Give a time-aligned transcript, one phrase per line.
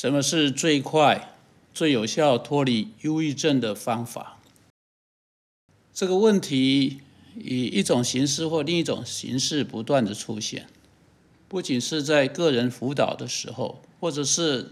[0.00, 1.34] 什么是最快、
[1.74, 4.38] 最有效脱离忧郁症的方法？
[5.92, 7.00] 这个问题
[7.34, 10.68] 以一种形式或另一种形式不断的出现，
[11.48, 14.70] 不仅是在个人辅导的时候，或者是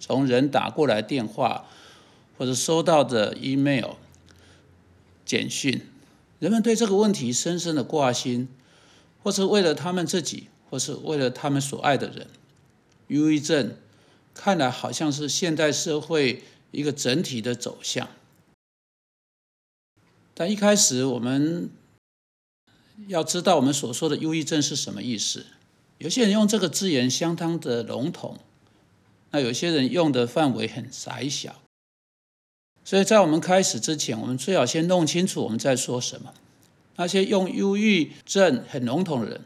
[0.00, 1.66] 从人打过来电话，
[2.38, 3.96] 或者收到的 email、
[5.26, 5.82] 简讯，
[6.38, 8.48] 人们对这个问题深深的挂心，
[9.22, 12.28] 或是为了他们自己，或是为了他们所爱的人，
[13.08, 13.76] 忧郁症。
[14.34, 18.08] 看来好像是现代社会一个整体的走向，
[20.34, 21.70] 但一开始我们
[23.08, 25.46] 要知道我们所说的忧郁症是什么意思。
[25.98, 28.38] 有些人用这个字眼相当的笼统，
[29.30, 31.62] 那有些人用的范围很窄小。
[32.84, 36.34] 所以在我们开始之前，我们最好先弄清楚我们在说什么。
[36.96, 39.40] 那些用忧郁症很笼统的人。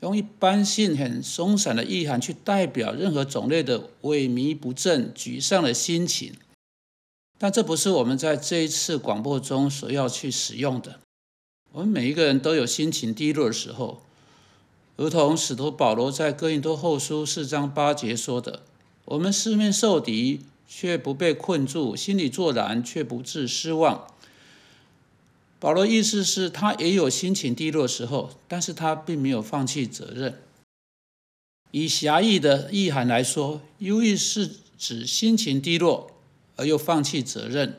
[0.00, 6.32] 用一般性很松散的意涵去代表任何种类的萎靡不振、沮丧的心情，
[7.38, 11.00] 但这不是我们在这一次广播中所要去使用的。
[11.72, 14.02] 我们每一个人都有心情低落的时候，
[14.96, 18.62] 如同使徒保罗在哥林多后书四章八节说的
[19.06, 24.06] ：“我们四面受敌，却不被困住；心里作难，却不致失望。”
[25.60, 30.40] 保罗意思是他也有心情低落时候，但是他并没有放弃责任。
[31.70, 36.10] 以狭义的意涵来说，忧郁是指心情低落
[36.56, 37.78] 而又放弃责任。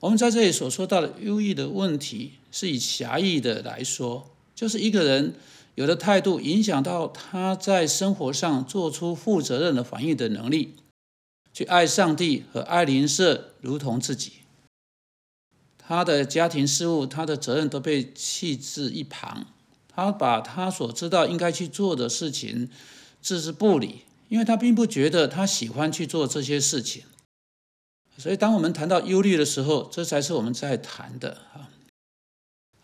[0.00, 5.34] 我们在这里所说到的忧郁的问题，是以狭义的来说，就是一个人
[5.76, 10.74] 有的态度影响到他在生活上做出负责任的反应的能力，
[11.52, 14.32] 去爱上帝和爱邻舍如同自己。
[15.90, 19.44] 他的家庭事务，他的责任都被弃置一旁，
[19.88, 22.70] 他把他所知道应该去做的事情
[23.20, 27.02] 置之不理，因为他并不觉得他喜欢去做这些事情。
[28.16, 31.66] 所以，当我们谈到忧虑的时候，这才是我们在谈的啊。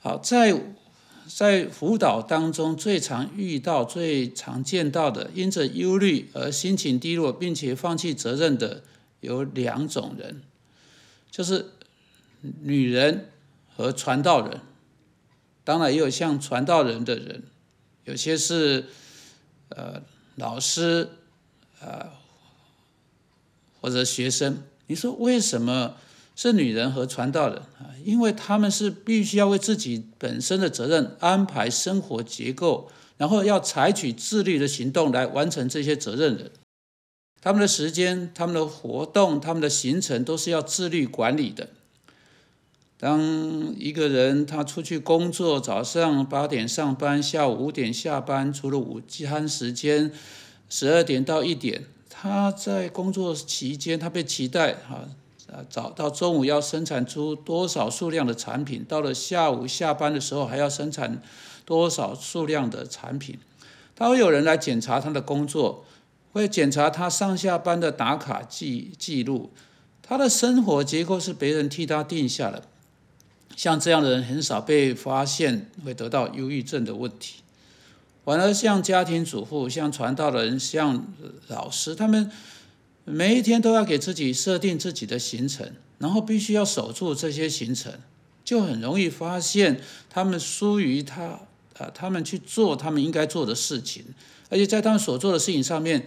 [0.01, 0.61] 好，在
[1.29, 8.83] 在辅导当中最常遇到、最常见到的，因着忧虑而心情低落，并且放弃责任的
[9.21, 10.43] 有两种人，
[11.31, 11.67] 就是。
[12.41, 13.31] 女人
[13.75, 14.61] 和传道人，
[15.65, 17.43] 当然也有像传道人的人，
[18.05, 18.87] 有些是
[19.71, 20.03] 呃
[20.37, 21.09] 老师，
[21.81, 22.11] 呃
[23.81, 24.63] 或者学生。
[24.87, 25.97] 你说为什么
[26.35, 27.91] 是女人和传道人啊？
[28.05, 36.53] 因为他们是必须要为自己本身的责任安排生活结构，然后要采取自律的行动来完成这些责任的。
[37.41, 41.69] 他们的时间、他们的活动、他们的行程都是要自律管理的。
[42.99, 43.21] 当
[43.77, 50.11] 一个人他出去工作，早上八点上班，下午五点下班，除了午餐时间
[50.71, 55.09] 十二点到一点，他在工作期间，他被期待哈
[55.53, 61.21] 啊，早到中午要生产出多少数量的产品，到了下午下班的时候还要生产
[61.67, 63.39] 多少数量的产品，
[63.95, 65.85] 他会有人来检查他的工作，
[66.33, 69.51] 会检查他上下班的打卡记记录，
[70.01, 72.63] 他的生活结构是别人替他定下的。
[73.57, 77.37] 像这样的人很少被发现会得到忧郁症的问题，
[78.23, 81.07] 反而像家庭主妇、像传道人、像
[81.49, 82.31] 老师，他们
[83.05, 87.95] 每一天都要给自己设定自己的行程，然后必须要守住这些行程，
[88.45, 89.81] 就很容易发现
[90.11, 91.41] 他们疏于他
[91.79, 94.05] 啊，他们去做他们应该做的事情，
[94.51, 96.07] 而且在他们所做的事情上面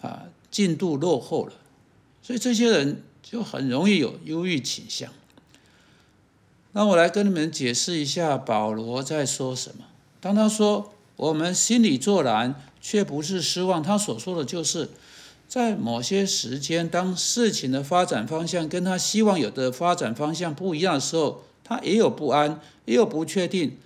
[0.00, 1.52] 啊进度落后了，
[2.20, 5.12] 所以这些人就很容易有忧郁倾向。
[6.72, 9.84] 那我来跟你们解释一下保罗在说什么。
[10.20, 14.88] 当他说“我们心里作难，却不是失望”，他所说的就是
[15.48, 23.76] 在某些时间，当事情的发展方向跟他希望有的发展方向不一样的时候，他也有不安，也有不确定，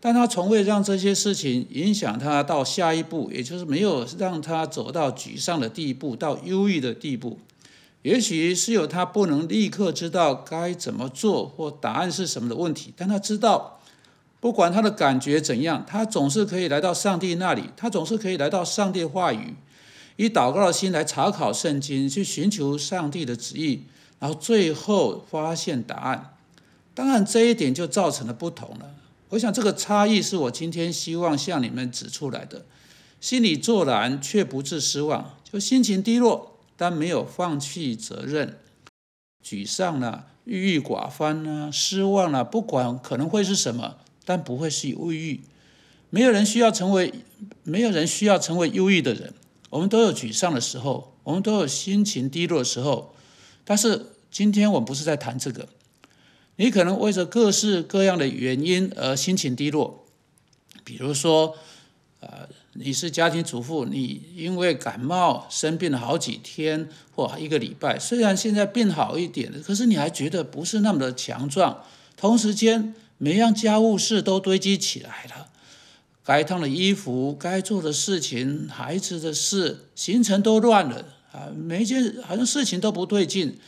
[0.00, 7.38] 但他从未让这些事情影响他到下一步，也就是没有让他走到沮丧的地步，到忧郁的地步。
[8.02, 13.80] 也许是有他不能立刻知道该怎么做或答案是什么的问题，但他知道，
[14.40, 19.54] 不管他的感觉怎样，他总是可以来到上帝那里，他总是可以来到上帝话语，
[20.16, 23.84] 以祷告的心来查考圣经，去寻求上帝的旨意，
[24.18, 26.34] 然后最后发现答案。
[26.94, 28.90] 当然，这一点就造成了不同了。
[29.28, 32.66] 我想这个差异是我今天希望向你们指出来的：
[33.20, 36.51] 心里作难却不致失望，就心情低落。
[36.82, 38.58] 但没有放弃责任，
[39.40, 45.42] 沮丧了，郁郁寡欢呢，失望了，不管可能会是什么，但不会是忧郁。
[46.10, 47.14] 没有人需要成为，
[47.62, 49.32] 没有人需要成为忧郁的人。
[49.70, 53.14] 我们都有沮丧的时候，我们都有心情低落的时候。
[53.64, 55.68] 但是今天我们不是在谈这个。
[56.56, 60.04] 你可能为着各式各样的原因而心情低落，
[60.82, 61.56] 比如说，
[62.18, 71.84] 呃，你是家庭主妇，你因为感冒生病了好几天或一个礼拜，虽然现在病好一点了，可是你还觉得不是那么的强壮。
[72.16, 75.48] 同时间，每样家务事都堆积起来了。
[76.24, 81.50] 该烫的衣服，该做的事情，孩子的事，行程都乱了啊！
[81.54, 83.58] 每一件好像事情都不对劲，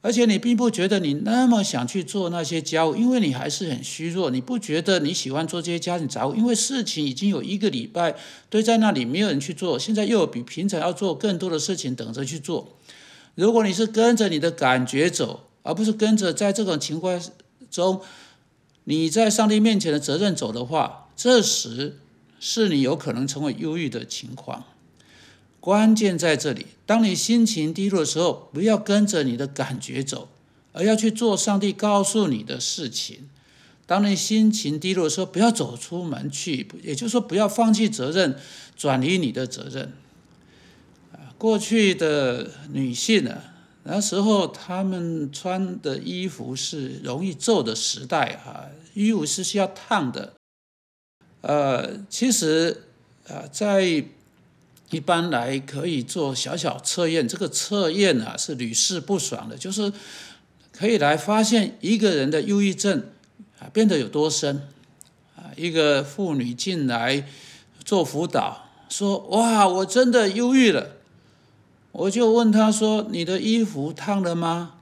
[0.00, 4.30] 而且你并不觉得你那么想去做那些家务，因为你还是很虚弱。
[4.30, 8.14] 你不觉得你喜欢做这些家庭杂务，因为事情已经有一个礼拜
[8.48, 12.76] 堆在那里，没有人去做，现在又有比平常要做更多的事情等着去做。
[13.34, 17.20] 如果你是跟着你的感觉走，而不是跟着在这种情况
[17.70, 18.00] 中
[18.84, 21.98] 你在上帝面前的责任走的话，这时
[22.38, 24.64] 是你有可能成为忧郁的情况，
[25.68, 26.64] 关键在这里。
[26.86, 30.30] 当你心情低落的时候，不要跟着你的感觉走，
[30.72, 33.28] 而要去做上帝告诉你的事情。
[33.84, 38.34] 当你心情低落的时候，不要走出门去，也就是说，不要放弃责任，
[38.74, 39.92] 转移你的责任。
[41.36, 43.42] 过去的女性呢，
[43.82, 50.32] 那时候她们穿的衣服是容易皱的时代啊，衣服是需要烫的。
[51.42, 52.84] 呃，其实，
[53.24, 54.02] 呃，在
[54.90, 59.92] 一般来可以做小小测验，这个测验啊是屡试不爽的，就是
[60.72, 63.04] 可以来发现一个人的忧郁症
[63.58, 64.68] 啊变得有多深
[65.36, 65.52] 啊。
[65.56, 67.26] 一个妇女进来
[67.84, 70.92] 做辅导，说：“哇，我真的忧郁了。”
[71.92, 74.74] 我就问她说：“你的衣服烫了吗？”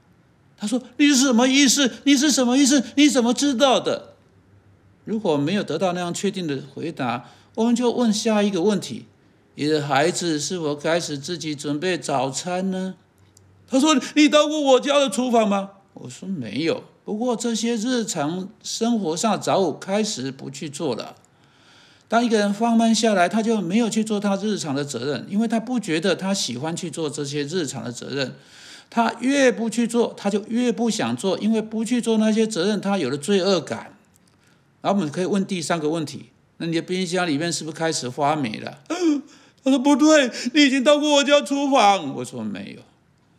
[0.59, 1.91] 她说：“你是什么意思？
[2.05, 2.83] 你是什么意思？
[2.95, 4.15] 你怎么知道的？”
[5.05, 9.07] 如果没有得到那样确定的回答，我们就问下一个问题：
[9.57, 12.95] 你的孩子是否开始自己准备早餐呢？
[13.69, 21.15] 他说：“你到过我家的厨房吗？”我说：“没有。”不过这些日常生活上的杂物开始不去做了。
[22.09, 28.35] 当一个人放慢下来，他就没有去做他日常的责任，因为他不觉得他喜欢去做这些日常的责任。
[28.91, 33.97] 他越不去做，他就越不想做，因为不去做那些责任，他有了罪恶感。
[34.83, 36.27] 然后我们可以问第三个问题：
[36.59, 38.79] 那你的冰箱里面是不是开始发霉了？
[39.67, 42.15] 他说不对，你已经到过我家厨房。
[42.15, 42.83] 我说没有，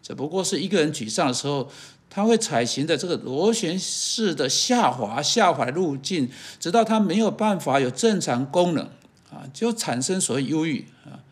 [0.04, 1.72] 只不过是一个人沮丧的时候，
[2.10, 6.28] 他会采行的这个螺旋式的下滑下滑路径，
[6.60, 8.84] 直到他没有办法有正常功能
[9.32, 11.24] 啊，就产生所谓忧郁啊。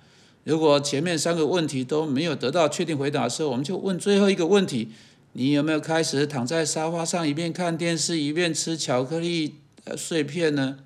[0.46, 4.94] 如果前面三个问题都没有得到确定回答的时候，我们就问最后一个问题：
[5.34, 9.56] 你有没有开始躺在沙发上一边看电视一边吃巧克力？
[9.98, 10.78] 碎片呢？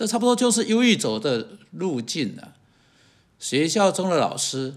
[0.00, 2.54] 这差不多就是忧郁走的路径了。
[3.38, 4.76] 学校中的老师，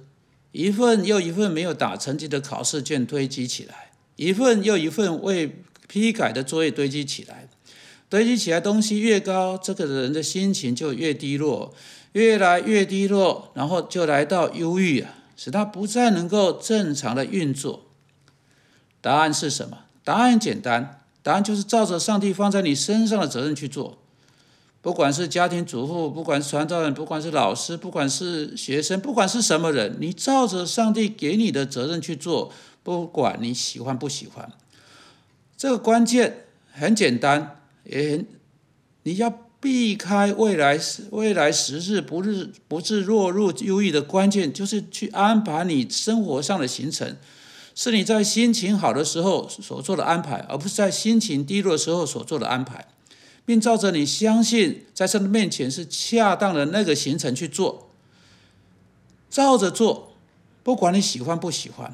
[0.51, 7.47] 一份又一份没有打成绩的考试卷堆积起来，一份又一份未批改的作业堆积起来，
[8.09, 11.73] 堆积起来东西越高，这个人的心情就越低落，
[12.11, 17.85] 越来越低落，然后就来到忧郁啊，使他不再能够正常的运作。
[18.99, 19.85] 答案是什么？
[20.03, 20.99] 答案简单。
[21.21, 24.02] 答案就是照着上帝放在你身上的责任去做，
[24.83, 32.51] 不管是家庭主妇，不管是传道人，不管是老师，不管是学生，不管是什么人，你照着上帝给你的责任去做，
[32.83, 34.51] 不管你喜欢不喜欢。
[35.55, 38.27] 这个关键很简单，也很
[39.03, 40.77] 你要避开未来
[41.11, 47.15] 未来时日不日不致落入忧郁的关键，就是去安排你生活上的行程。
[47.73, 52.85] 是你在心情好的时候所做的安排，而不是在心情低落的时候所做的安排，
[53.45, 57.89] 并照着你相信在神的面前是恰当的那个行程去做，
[59.29, 60.13] 照着做，
[60.63, 61.93] 不管你喜欢不喜欢。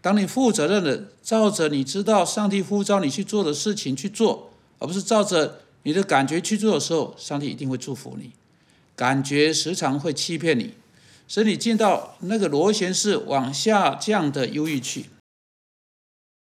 [0.00, 8.30] 当你负责任的照着你知道上帝呼召你去做的事情去做，而不是照着你的感觉去做的时候，上帝一定会祝福你。
[8.94, 10.74] 感觉时常会欺骗你，
[11.28, 15.06] 使你进到那个螺旋式往下降的忧郁去。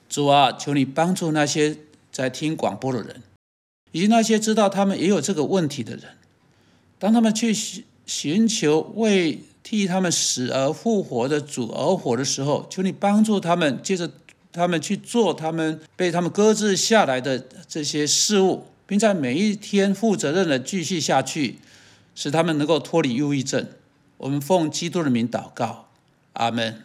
[0.08, 1.80] 主啊，求你帮助那些
[2.12, 3.24] 在听广播的人，
[3.96, 6.04] 以及那些知道他们也有这个问题的人。
[7.00, 14.12] 当他们去寻寻求为替他们死而复活的主而活的时候，求你帮助他们，接着
[14.52, 21.60] 他们去做他们被他们搁置下来的这些事物，并在每一天负责任的继续下去，
[22.14, 23.66] 使他们能够脱离忧郁症。
[24.18, 25.88] 我们奉基督的名祷告，
[26.34, 26.85] 阿门。